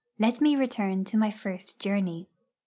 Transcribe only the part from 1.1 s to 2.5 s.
my first journey.